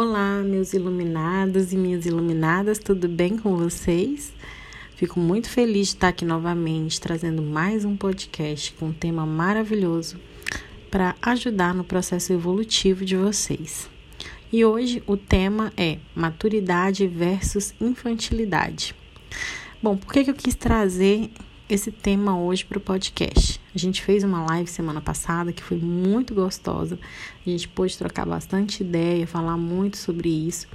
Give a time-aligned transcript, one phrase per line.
[0.00, 4.32] Olá, meus iluminados e minhas iluminadas, tudo bem com vocês?
[4.94, 10.16] Fico muito feliz de estar aqui novamente trazendo mais um podcast com um tema maravilhoso
[10.88, 13.90] para ajudar no processo evolutivo de vocês.
[14.52, 18.94] E hoje o tema é maturidade versus infantilidade.
[19.82, 21.28] Bom, por que, que eu quis trazer
[21.68, 23.60] esse tema hoje para o podcast.
[23.74, 26.98] A gente fez uma live semana passada que foi muito gostosa.
[27.46, 30.66] A gente pôde trocar bastante ideia, falar muito sobre isso.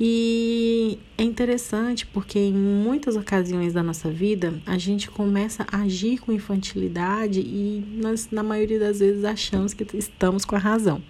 [0.00, 6.18] E é interessante porque em muitas ocasiões da nossa vida a gente começa a agir
[6.18, 11.02] com infantilidade e nós, na maioria das vezes, achamos que estamos com a razão.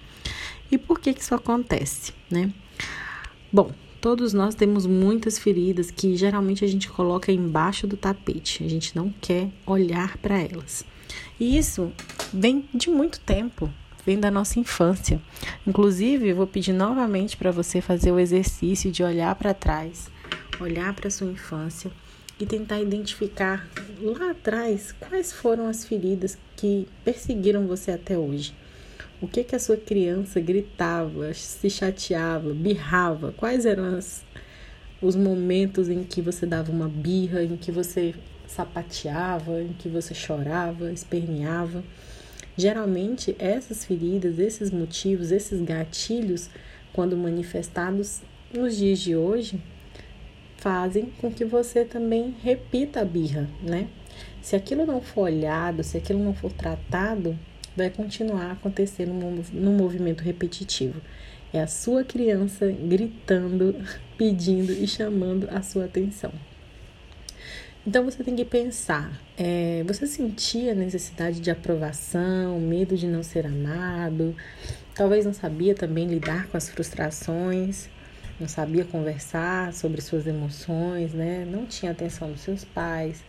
[0.71, 2.53] E por que, que isso acontece, né?
[3.53, 3.71] Bom,
[4.03, 8.65] Todos nós temos muitas feridas que geralmente a gente coloca embaixo do tapete.
[8.65, 10.85] A gente não quer olhar para elas.
[11.39, 11.93] E isso
[12.35, 13.73] vem de muito tempo,
[14.05, 15.23] vem da nossa infância.
[15.65, 20.11] Inclusive, eu vou pedir novamente para você fazer o exercício de olhar para trás,
[20.59, 21.89] olhar para sua infância
[22.41, 23.69] e tentar identificar
[24.01, 28.53] lá atrás quais foram as feridas que perseguiram você até hoje.
[29.23, 33.31] O que que a sua criança gritava, se chateava, birrava?
[33.31, 34.25] Quais eram as,
[35.01, 38.17] os momentos em que você dava uma birra, em que você
[38.49, 41.85] sapateava, em que você chorava, esperneava?
[42.57, 46.51] Geralmente, essas feridas, esses motivos, esses gatilhos,
[46.93, 49.63] quando manifestados nos dias de hoje,
[50.57, 53.87] fazem com que você também repita a birra, né?
[54.41, 57.39] Se aquilo não for olhado, se aquilo não for tratado,
[57.77, 59.13] vai continuar acontecendo
[59.53, 61.01] no movimento repetitivo.
[61.53, 63.77] É a sua criança gritando,
[64.17, 66.33] pedindo e chamando a sua atenção.
[67.87, 73.47] Então você tem que pensar: é, você sentia necessidade de aprovação, medo de não ser
[73.47, 74.35] amado,
[74.95, 77.89] talvez não sabia também lidar com as frustrações,
[78.39, 81.45] não sabia conversar sobre suas emoções, né?
[81.45, 83.23] Não tinha atenção dos seus pais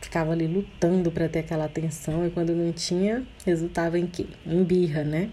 [0.00, 4.26] ficava ali lutando para ter aquela atenção e quando não tinha, resultava em quê?
[4.46, 5.30] Em birra, né?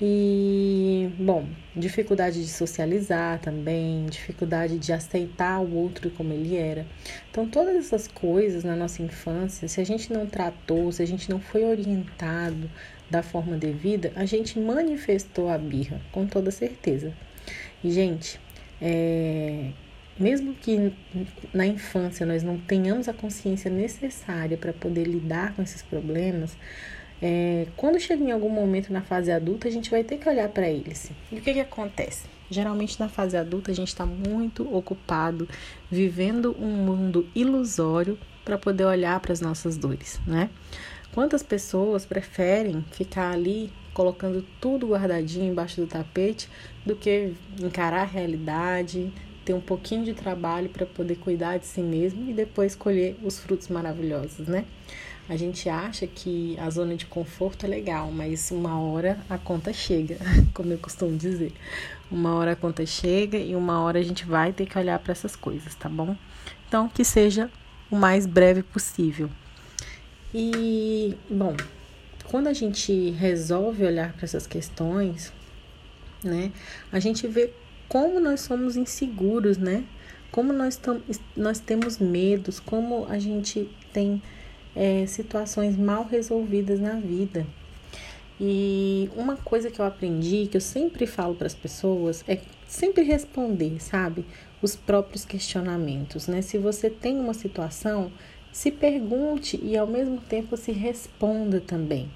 [0.00, 6.84] E, bom, dificuldade de socializar também, dificuldade de aceitar o outro como ele era.
[7.30, 11.30] Então, todas essas coisas na nossa infância, se a gente não tratou, se a gente
[11.30, 12.68] não foi orientado
[13.08, 17.14] da forma devida, a gente manifestou a birra, com toda certeza.
[17.82, 18.40] E, gente,
[18.82, 19.70] é,
[20.18, 20.92] mesmo que
[21.52, 26.56] na infância nós não tenhamos a consciência necessária para poder lidar com esses problemas,
[27.20, 30.48] é, quando chega em algum momento na fase adulta, a gente vai ter que olhar
[30.48, 31.10] para eles.
[31.32, 32.26] E o que, que acontece?
[32.50, 35.48] Geralmente na fase adulta a gente está muito ocupado
[35.90, 40.50] vivendo um mundo ilusório para poder olhar para as nossas dores, né?
[41.12, 46.48] Quantas pessoas preferem ficar ali colocando tudo guardadinho embaixo do tapete
[46.84, 47.32] do que
[47.62, 49.12] encarar a realidade,
[49.44, 53.38] ter um pouquinho de trabalho para poder cuidar de si mesmo e depois colher os
[53.38, 54.64] frutos maravilhosos, né?
[55.28, 59.72] A gente acha que a zona de conforto é legal, mas uma hora a conta
[59.72, 60.18] chega,
[60.52, 61.52] como eu costumo dizer.
[62.10, 65.12] Uma hora a conta chega e uma hora a gente vai ter que olhar para
[65.12, 66.14] essas coisas, tá bom?
[66.68, 67.50] Então, que seja
[67.90, 69.30] o mais breve possível.
[70.34, 71.56] E, bom,
[72.24, 75.32] quando a gente resolve olhar para essas questões,
[76.22, 76.52] né,
[76.92, 77.50] a gente vê
[77.88, 79.84] como nós somos inseguros, né?
[80.30, 80.80] Como nós,
[81.36, 84.20] nós temos medos, como a gente tem
[84.74, 87.46] é, situações mal resolvidas na vida.
[88.40, 93.04] E uma coisa que eu aprendi, que eu sempre falo para as pessoas, é sempre
[93.04, 94.24] responder, sabe?
[94.60, 96.42] Os próprios questionamentos, né?
[96.42, 98.10] Se você tem uma situação,
[98.52, 102.10] se pergunte e ao mesmo tempo se responda também.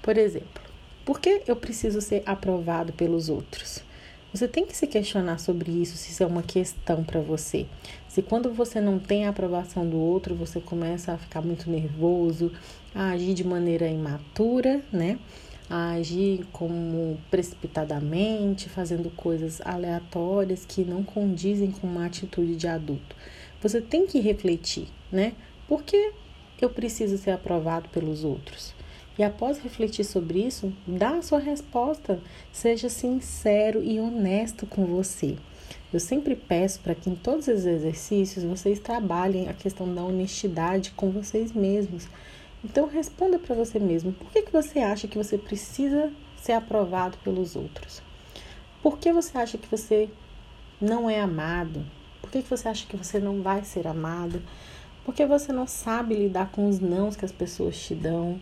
[0.00, 0.62] Por exemplo,
[1.04, 3.82] por que eu preciso ser aprovado pelos outros?
[4.32, 7.66] Você tem que se questionar sobre isso, se isso é uma questão para você.
[8.08, 12.52] Se quando você não tem a aprovação do outro, você começa a ficar muito nervoso,
[12.94, 15.18] a agir de maneira imatura, né?
[15.68, 23.16] A agir como precipitadamente, fazendo coisas aleatórias que não condizem com uma atitude de adulto.
[23.60, 25.32] Você tem que refletir, né?
[25.66, 26.12] Por que
[26.60, 28.74] eu preciso ser aprovado pelos outros?
[29.18, 32.20] E após refletir sobre isso, dá a sua resposta.
[32.52, 35.36] Seja sincero e honesto com você.
[35.92, 40.92] Eu sempre peço para que em todos os exercícios vocês trabalhem a questão da honestidade
[40.92, 42.06] com vocês mesmos.
[42.64, 47.18] Então responda para você mesmo: por que, que você acha que você precisa ser aprovado
[47.18, 48.02] pelos outros?
[48.82, 50.08] Por que você acha que você
[50.80, 51.84] não é amado?
[52.22, 54.42] Por que, que você acha que você não vai ser amado?
[55.04, 58.38] Por que você não sabe lidar com os nãos que as pessoas te dão?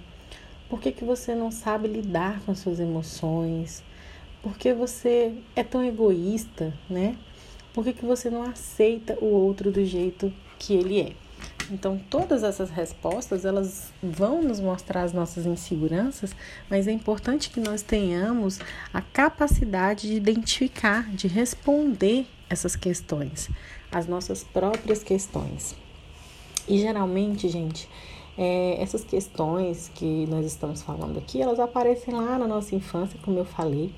[0.68, 3.82] Por que, que você não sabe lidar com suas emoções?
[4.42, 7.16] Por que você é tão egoísta, né?
[7.72, 11.12] Por que, que você não aceita o outro do jeito que ele é?
[11.70, 16.34] Então, todas essas respostas, elas vão nos mostrar as nossas inseguranças,
[16.68, 18.58] mas é importante que nós tenhamos
[18.92, 23.50] a capacidade de identificar, de responder essas questões,
[23.92, 25.76] as nossas próprias questões.
[26.66, 27.88] E geralmente, gente,
[28.38, 33.37] é, essas questões que nós estamos falando aqui, elas aparecem lá na nossa infância, como
[33.37, 33.93] eu falei,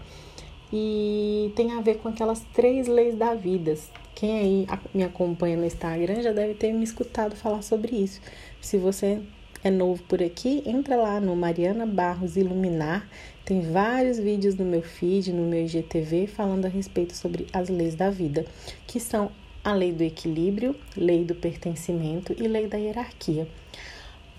[0.73, 3.77] e tem a ver com aquelas três leis da vida.
[4.15, 8.21] Quem aí me acompanha no Instagram já deve ter me escutado falar sobre isso.
[8.63, 9.21] Se você
[9.63, 13.07] é novo por aqui, entra lá no Mariana Barros Iluminar.
[13.45, 17.95] Tem vários vídeos no meu feed, no meu IGTV, falando a respeito sobre as leis
[17.95, 18.47] da vida,
[18.87, 19.31] que são
[19.63, 23.47] a lei do equilíbrio, lei do pertencimento e lei da hierarquia.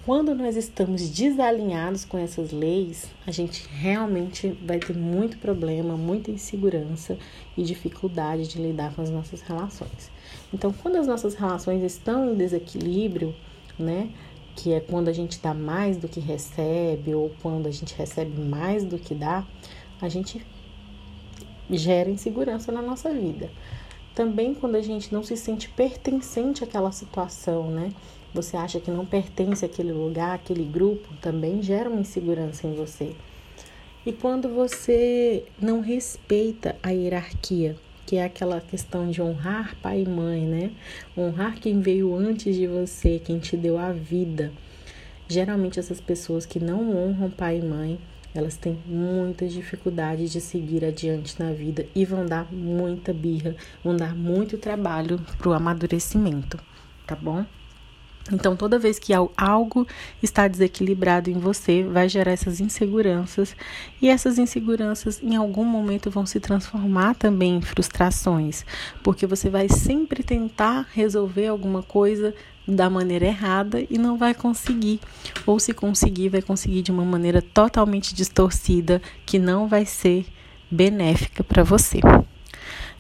[0.04, 6.32] Quando nós estamos desalinhados com essas leis, a gente realmente vai ter muito problema, muita
[6.32, 7.20] insegurança
[7.56, 10.10] e dificuldade de lidar com as nossas relações.
[10.52, 13.36] Então, quando as nossas relações estão em desequilíbrio,
[13.78, 14.10] né,
[14.56, 18.42] que é quando a gente dá mais do que recebe ou quando a gente recebe
[18.42, 19.46] mais do que dá,
[20.02, 20.44] a gente
[21.70, 23.52] gera insegurança na nossa vida.
[24.16, 27.94] Também quando a gente não se sente pertencente àquela situação, né?
[28.34, 33.16] Você acha que não pertence àquele lugar, àquele grupo, também gera uma insegurança em você.
[34.06, 37.76] E quando você não respeita a hierarquia,
[38.06, 40.72] que é aquela questão de honrar pai e mãe, né?
[41.16, 44.52] Honrar quem veio antes de você, quem te deu a vida.
[45.28, 48.00] Geralmente essas pessoas que não honram pai e mãe,
[48.34, 53.96] elas têm muitas dificuldades de seguir adiante na vida e vão dar muita birra, vão
[53.96, 56.58] dar muito trabalho pro amadurecimento,
[57.06, 57.46] tá bom?
[58.32, 59.88] Então, toda vez que algo
[60.22, 63.56] está desequilibrado em você, vai gerar essas inseguranças,
[64.02, 68.66] e essas inseguranças em algum momento vão se transformar também em frustrações,
[69.04, 72.34] porque você vai sempre tentar resolver alguma coisa
[72.68, 75.00] da maneira errada e não vai conseguir,
[75.46, 80.26] ou se conseguir, vai conseguir de uma maneira totalmente distorcida que não vai ser
[80.70, 82.00] benéfica para você.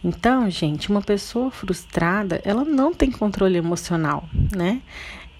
[0.03, 4.23] Então, gente, uma pessoa frustrada, ela não tem controle emocional,
[4.55, 4.81] né?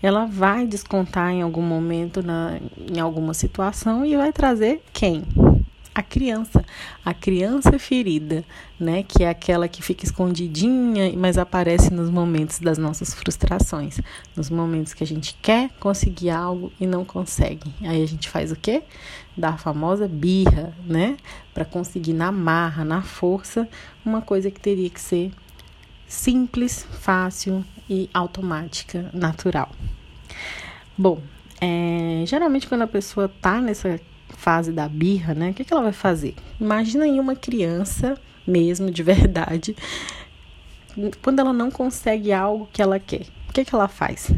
[0.03, 2.59] Ela vai descontar em algum momento, na,
[2.91, 5.23] em alguma situação e vai trazer quem?
[6.11, 6.65] Criança,
[7.05, 8.43] a criança ferida,
[8.77, 14.01] né, que é aquela que fica escondidinha, mas aparece nos momentos das nossas frustrações,
[14.35, 17.73] nos momentos que a gente quer conseguir algo e não consegue.
[17.81, 18.83] Aí a gente faz o quê?
[19.37, 21.15] Da a famosa birra, né,
[21.53, 23.67] para conseguir na marra, na força,
[24.05, 25.31] uma coisa que teria que ser
[26.07, 29.69] simples, fácil e automática, natural.
[30.97, 31.21] Bom,
[31.61, 33.99] é, geralmente quando a pessoa tá nessa
[34.41, 35.51] fase da birra, né?
[35.51, 36.33] O que, que ela vai fazer?
[36.59, 39.75] Imagina aí uma criança mesmo, de verdade,
[41.21, 43.27] quando ela não consegue algo que ela quer.
[43.47, 44.31] O que, que ela faz?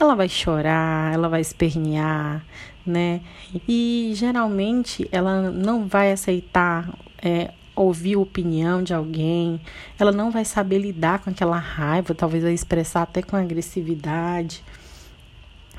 [0.00, 2.44] Ela vai chorar, ela vai espernear,
[2.84, 3.20] né?
[3.68, 9.60] E geralmente ela não vai aceitar é, ouvir a opinião de alguém,
[9.96, 14.64] ela não vai saber lidar com aquela raiva, talvez vai expressar até com agressividade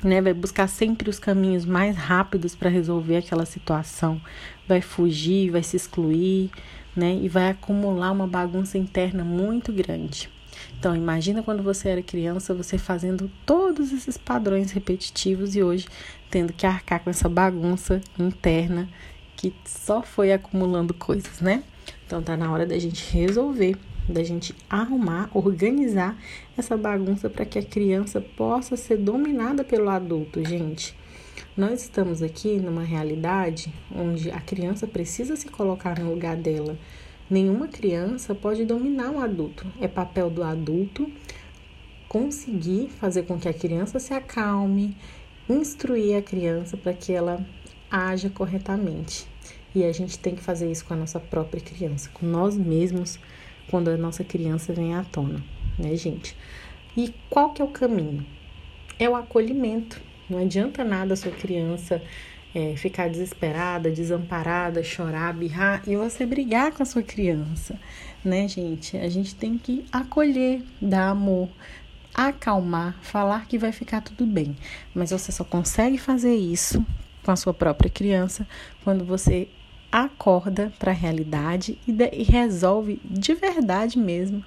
[0.02, 0.20] né?
[0.20, 4.20] Vai buscar sempre os caminhos mais rápidos para resolver aquela situação,
[4.66, 6.50] vai fugir, vai se excluir,
[6.94, 7.14] né?
[7.14, 10.28] E vai acumular uma bagunça interna muito grande.
[10.78, 15.86] Então, imagina quando você era criança, você fazendo todos esses padrões repetitivos e hoje
[16.30, 18.88] tendo que arcar com essa bagunça interna
[19.36, 21.62] que só foi acumulando coisas, né?
[22.06, 23.76] Então, tá na hora da gente resolver
[24.08, 26.18] da gente arrumar, organizar
[26.56, 30.96] essa bagunça para que a criança possa ser dominada pelo adulto, gente.
[31.56, 36.78] Nós estamos aqui numa realidade onde a criança precisa se colocar no lugar dela.
[37.28, 39.66] Nenhuma criança pode dominar um adulto.
[39.80, 41.10] É papel do adulto
[42.08, 44.96] conseguir fazer com que a criança se acalme,
[45.48, 47.44] instruir a criança para que ela
[47.90, 49.26] haja corretamente.
[49.74, 53.18] E a gente tem que fazer isso com a nossa própria criança, com nós mesmos
[53.70, 55.42] quando a nossa criança vem à tona,
[55.78, 56.36] né, gente?
[56.96, 58.26] E qual que é o caminho?
[58.98, 60.00] É o acolhimento.
[60.28, 62.02] Não adianta nada a sua criança
[62.54, 67.78] é, ficar desesperada, desamparada, chorar, birrar e você brigar com a sua criança,
[68.24, 68.96] né, gente?
[68.96, 71.48] A gente tem que acolher, dar amor,
[72.14, 74.56] acalmar, falar que vai ficar tudo bem.
[74.94, 76.84] Mas você só consegue fazer isso
[77.22, 78.46] com a sua própria criança
[78.82, 79.48] quando você
[79.90, 84.44] acorda para a realidade e, de, e resolve de verdade mesmo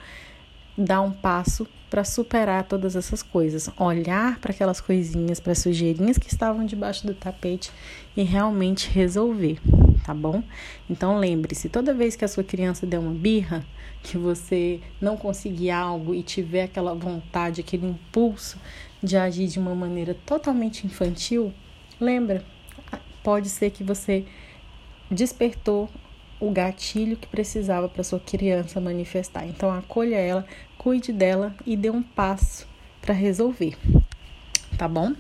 [0.78, 6.18] dar um passo para superar todas essas coisas, olhar para aquelas coisinhas, para as sujeirinhas
[6.18, 7.70] que estavam debaixo do tapete
[8.16, 9.60] e realmente resolver,
[10.06, 10.42] tá bom?
[10.90, 13.66] Então lembre-se, toda vez que a sua criança der uma birra,
[14.02, 18.58] que você não conseguir algo e tiver aquela vontade, aquele impulso
[19.04, 21.54] de agir de uma maneira totalmente infantil,
[22.00, 22.42] lembra,
[23.22, 24.26] pode ser que você
[25.12, 25.90] despertou
[26.40, 29.46] o gatilho que precisava para sua criança manifestar.
[29.46, 30.46] Então acolha ela,
[30.78, 32.68] cuide dela e dê um passo
[33.02, 33.78] para resolver.
[34.78, 35.14] Tá bom?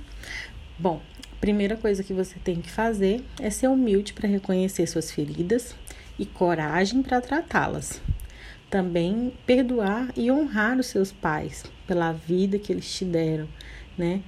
[0.79, 1.01] Bom,
[1.39, 5.75] primeira coisa que você tem que fazer é ser humilde para reconhecer suas feridas
[6.17, 8.01] e coragem para tratá-las.
[8.69, 13.47] Também perdoar e honrar os seus pais pela vida que eles te deram,
[13.97, 14.21] né?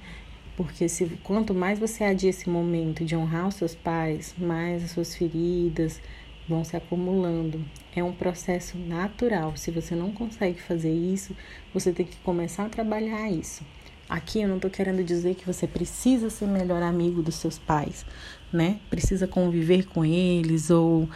[0.56, 4.90] Porque se, quanto mais você adia esse momento de honrar os seus pais, mais as
[4.92, 6.00] suas feridas,
[6.48, 7.64] vão se acumulando.
[7.94, 9.56] É um processo natural.
[9.56, 11.36] Se você não consegue fazer isso,
[11.72, 13.64] você tem que começar a trabalhar isso.
[14.08, 18.04] Aqui eu não estou querendo dizer que você precisa ser melhor amigo dos seus pais,
[18.52, 18.78] né?
[18.90, 21.08] Precisa conviver com eles ou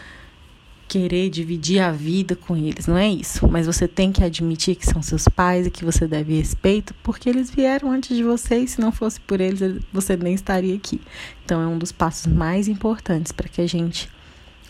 [0.88, 3.47] querer dividir a vida com eles, não é isso.
[3.47, 7.28] Mas você tem que admitir que são seus pais e que você deve respeito, porque
[7.28, 11.00] eles vieram antes de você e se não fosse por eles, você nem estaria aqui.
[11.45, 14.09] Então é um dos passos mais importantes para que a gente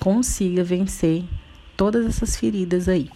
[0.01, 1.25] consiga vencer
[1.77, 3.09] todas essas feridas aí.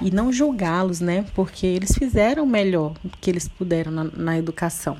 [0.00, 1.26] E não julgá-los, né?
[1.34, 4.96] Porque eles fizeram o melhor que eles puderam na, na educação.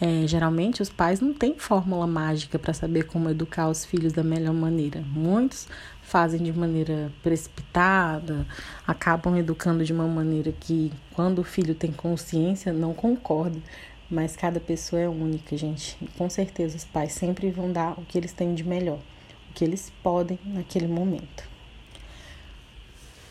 [0.00, 4.24] É, geralmente os pais não têm fórmula mágica para saber como educar os filhos da
[4.24, 5.02] melhor maneira.
[5.12, 5.68] Muitos
[6.04, 8.46] fazem de maneira precipitada,
[8.86, 13.58] acabam educando de uma maneira que, quando o filho tem consciência, não concorda.
[14.10, 15.96] Mas cada pessoa é única, gente.
[16.00, 19.00] E com certeza os pais sempre vão dar o que eles têm de melhor
[19.54, 21.44] que eles podem naquele momento.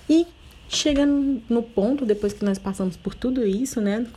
[0.10, 0.26] E
[0.70, 4.08] chega no ponto, depois que nós passamos por tudo isso, né?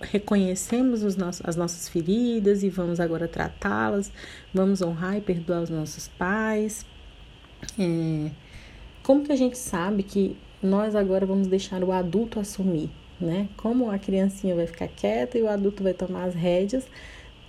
[0.00, 4.12] Reconhecemos os nossos, as nossas feridas e vamos agora tratá-las,
[4.52, 6.84] vamos honrar e perdoar os nossos pais.
[7.78, 8.30] É,
[9.02, 13.48] como que a gente sabe que nós agora vamos deixar o adulto assumir, né?
[13.56, 16.86] Como a criancinha vai ficar quieta e o adulto vai tomar as rédeas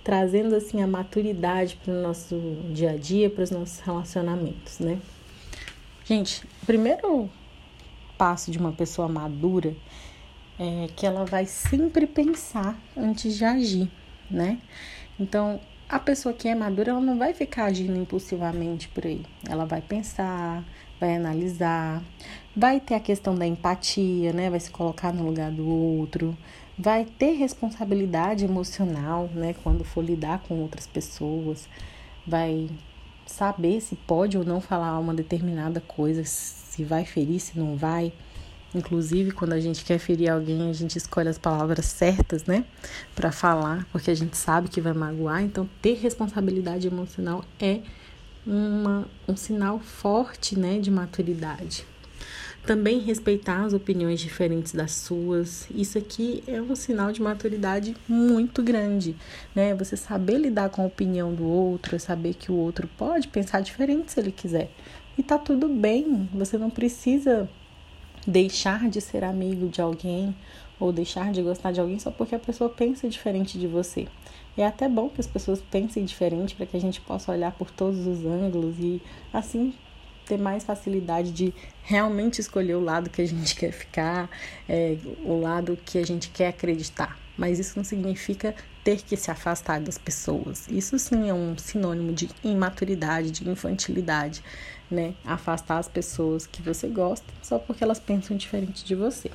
[0.08, 2.34] trazendo assim a maturidade para o nosso
[2.72, 4.98] dia a dia, para os nossos relacionamentos, né?
[6.02, 7.28] Gente, o primeiro
[8.16, 9.76] passo de uma pessoa madura
[10.58, 13.90] é que ela vai sempre pensar antes de agir,
[14.30, 14.58] né?
[15.20, 19.22] Então, a pessoa que é madura, ela não vai ficar agindo impulsivamente por aí.
[19.48, 20.64] Ela vai pensar,
[21.00, 22.02] vai analisar,
[22.54, 24.50] vai ter a questão da empatia, né?
[24.50, 26.36] Vai se colocar no lugar do outro,
[26.78, 31.68] vai ter responsabilidade emocional, né, quando for lidar com outras pessoas,
[32.24, 32.70] vai
[33.26, 38.12] saber se pode ou não falar uma determinada coisa, se vai ferir, se não vai.
[38.74, 42.64] Inclusive, quando a gente quer ferir alguém, a gente escolhe as palavras certas, né,
[43.14, 45.42] para falar, porque a gente sabe que vai magoar.
[45.42, 47.80] Então, ter responsabilidade emocional é
[48.46, 51.86] uma, um sinal forte, né, de maturidade.
[52.66, 55.66] Também respeitar as opiniões diferentes das suas.
[55.70, 59.16] Isso aqui é um sinal de maturidade muito grande,
[59.54, 59.74] né?
[59.74, 64.12] Você saber lidar com a opinião do outro, saber que o outro pode pensar diferente
[64.12, 64.70] se ele quiser.
[65.16, 67.48] E tá tudo bem, você não precisa
[68.28, 70.36] deixar de ser amigo de alguém
[70.78, 74.06] ou deixar de gostar de alguém só porque a pessoa pensa diferente de você.
[74.54, 77.70] É até bom que as pessoas pensem diferente para que a gente possa olhar por
[77.70, 79.00] todos os ângulos e
[79.32, 79.72] assim
[80.26, 84.28] ter mais facilidade de realmente escolher o lado que a gente quer ficar,
[84.68, 87.18] é, o lado que a gente quer acreditar.
[87.34, 88.54] Mas isso não significa
[88.84, 90.66] ter que se afastar das pessoas.
[90.68, 94.42] Isso sim é um sinônimo de imaturidade, de infantilidade,
[94.90, 95.14] né?
[95.24, 99.30] Afastar as pessoas que você gosta só porque elas pensam diferente de você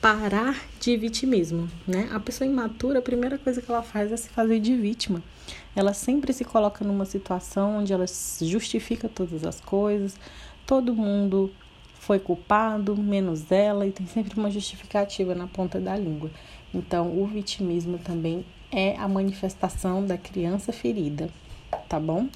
[0.00, 2.08] parar de vitimismo, né?
[2.12, 5.22] A pessoa imatura, a primeira coisa que ela faz é se fazer de vítima.
[5.76, 8.06] Ela sempre se coloca numa situação onde ela
[8.40, 10.16] justifica todas as coisas,
[10.66, 11.52] todo mundo
[11.94, 16.30] foi culpado, menos ela, e tem sempre uma justificativa na ponta da língua.
[16.72, 21.28] Então, o vitimismo também é a manifestação da criança ferida,
[21.88, 22.26] tá bom?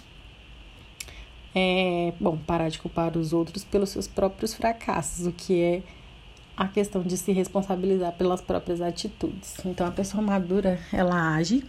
[1.55, 5.83] É bom parar de culpar os outros pelos seus próprios fracassos, o que é
[6.57, 9.55] a questão de se responsabilizar pelas próprias atitudes.
[9.65, 11.65] Então, a pessoa madura, ela age.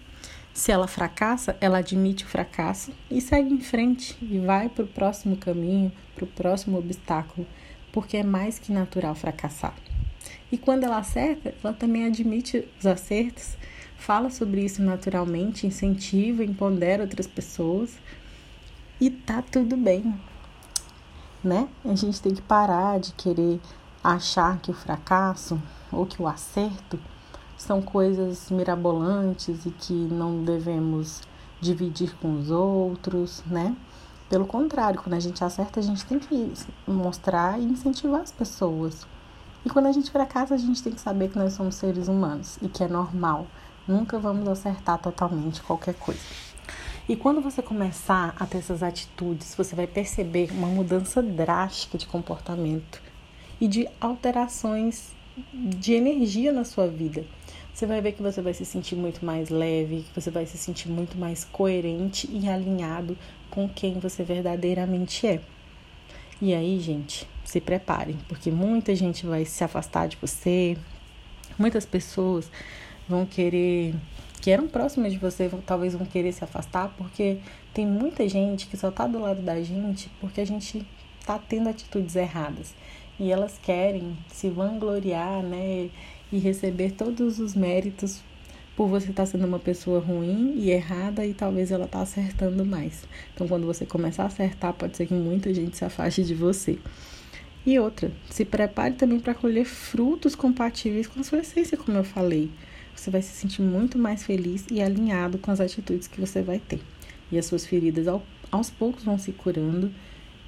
[0.54, 4.88] Se ela fracassa, ela admite o fracasso e segue em frente e vai para o
[4.88, 7.46] próximo caminho, para o próximo obstáculo,
[7.92, 9.76] porque é mais que natural fracassar.
[10.50, 13.58] E quando ela acerta, ela também admite os acertos,
[13.98, 17.98] fala sobre isso naturalmente, incentiva, empodera outras pessoas
[19.00, 20.20] e tá tudo bem,
[21.44, 21.68] né?
[21.84, 23.60] A gente tem que parar de querer
[24.04, 25.62] achar que o fracasso
[25.92, 27.00] ou que o acerto
[27.58, 31.22] são coisas mirabolantes e que não devemos
[31.60, 33.76] dividir com os outros, né?
[34.30, 36.54] Pelo contrário, quando a gente acerta, a gente tem que
[36.88, 39.06] mostrar e incentivar as pessoas.
[39.66, 42.58] E quando a gente fracassa, a gente tem que saber que nós somos seres humanos
[42.62, 43.48] e que é normal.
[43.88, 46.45] Nunca vamos acertar totalmente qualquer coisa.
[47.08, 52.08] E quando você começar a ter essas atitudes, você vai perceber uma mudança drástica de
[52.08, 53.00] comportamento
[53.62, 55.14] e de alterações
[55.54, 57.24] de energia na sua vida.
[57.72, 60.58] Você vai ver que você vai se sentir muito mais leve, que você vai se
[60.58, 63.18] sentir muito mais coerente e alinhado
[63.52, 65.42] com quem você verdadeiramente é.
[66.42, 70.78] E aí, gente, se preparem, porque muita gente vai se afastar de você,
[71.58, 72.50] muitas pessoas
[73.08, 73.94] vão querer,
[74.46, 77.40] que eram próximas de você, talvez vão querer se afastar, porque
[77.74, 80.86] tem muita gente que só tá do lado da gente porque a gente
[81.26, 82.76] tá tendo atitudes erradas.
[83.20, 85.90] E elas querem se vangloriar, né?
[86.32, 88.22] E receber todos os méritos
[88.76, 92.64] por você estar tá sendo uma pessoa ruim e errada e talvez ela tá acertando
[92.64, 93.04] mais.
[93.34, 96.78] Então, quando você começar a acertar, pode ser que muita gente se afaste de você.
[97.66, 102.04] E outra, se prepare também para colher frutos compatíveis com a sua essência, como eu
[102.04, 102.52] falei.
[102.96, 106.60] Você vai se sentir muito mais feliz e alinhado com as atitudes que você vai
[106.60, 106.80] ter.
[107.32, 108.08] E as suas feridas
[108.52, 109.92] aos poucos vão se curando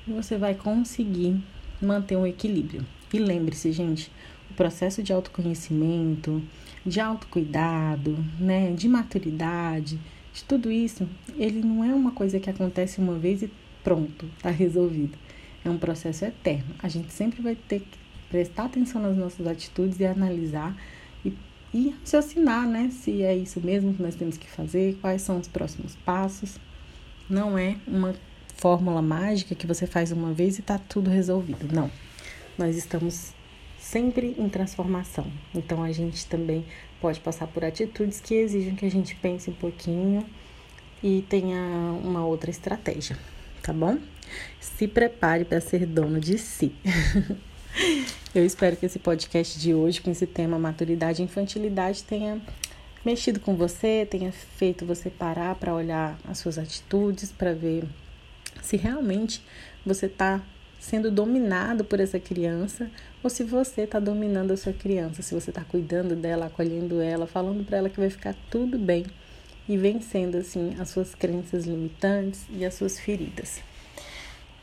[0.08, 1.39] e você vai conseguir
[1.82, 2.86] manter um equilíbrio.
[3.13, 4.12] E lembre-se, gente,
[4.50, 6.42] o processo de autoconhecimento,
[6.86, 10.00] de autocuidado, né, de maturidade,
[10.34, 13.51] de tudo isso, ele não é uma coisa que acontece uma vez e
[13.84, 15.18] pronto, tá resolvido.
[15.63, 16.75] É um processo eterno.
[16.80, 17.98] A gente sempre vai ter que
[18.30, 20.75] prestar atenção nas nossas atitudes e analisar
[21.74, 25.48] e, raciocinar, né, se é isso mesmo que nós temos que fazer, quais são os
[25.48, 26.58] próximos passos.
[27.30, 28.16] Não é uma
[28.56, 31.68] fórmula mágica que você faz uma vez e tá tudo resolvido.
[31.74, 31.92] Não.
[32.58, 33.34] Nós estamos
[33.80, 35.26] sempre em transformação.
[35.54, 36.66] Então a gente também
[37.00, 40.26] pode passar por atitudes que exigem que a gente pense um pouquinho
[41.04, 41.60] e tenha
[42.04, 43.18] uma outra estratégia,
[43.62, 43.98] tá bom?
[44.60, 46.74] Se prepare para ser dono de si.
[48.38, 52.40] Eu espero que esse podcast de hoje, com esse tema maturidade e infantilidade, tenha
[53.03, 57.85] mexido com você, tenha feito você parar para olhar as suas atitudes, para ver
[58.62, 59.42] se realmente
[59.83, 60.40] você está
[60.79, 62.92] sendo dominado por essa criança
[63.24, 67.25] ou se você está dominando a sua criança, se você está cuidando dela, acolhendo ela,
[67.25, 69.03] falando para ela que vai ficar tudo bem
[69.68, 73.64] e vencendo assim as suas crenças limitantes e as suas feridas.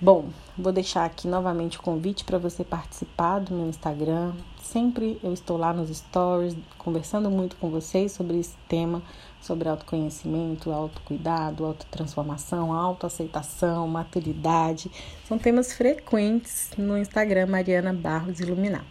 [0.01, 0.29] Bom,
[0.59, 4.33] vou deixar aqui novamente o convite para você participar do meu Instagram.
[4.63, 9.03] Sempre eu estou lá nos stories conversando muito com vocês sobre esse tema
[9.45, 14.91] sobre autoconhecimento, autocuidado, autotransformação, autoaceitação, maturidade.
[15.29, 18.87] São temas frequentes no Instagram Mariana Barros Iluminar,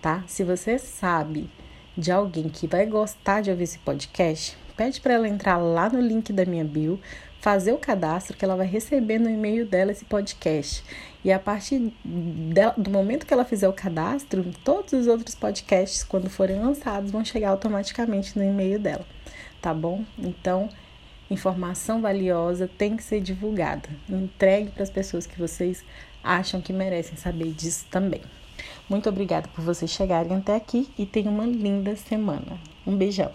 [0.00, 0.24] tá?
[0.26, 1.50] Se você sabe
[1.96, 6.00] de alguém que vai gostar de ouvir esse podcast, pede para ela entrar lá no
[6.00, 6.98] link da minha bio,
[7.40, 10.84] fazer o cadastro que ela vai receber no e-mail dela esse podcast.
[11.24, 11.92] E a partir
[12.76, 17.24] do momento que ela fizer o cadastro, todos os outros podcasts, quando forem lançados, vão
[17.24, 19.04] chegar automaticamente no e-mail dela
[19.60, 20.04] tá bom?
[20.18, 20.68] Então,
[21.30, 23.88] informação valiosa tem que ser divulgada.
[24.08, 25.84] Entregue para as pessoas que vocês
[26.22, 28.22] acham que merecem saber disso também.
[28.88, 32.58] Muito obrigada por vocês chegarem até aqui e tenham uma linda semana.
[32.86, 33.32] Um beijão.